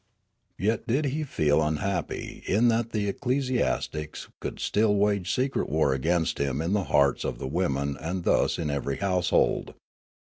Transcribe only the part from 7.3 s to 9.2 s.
the women and thus in every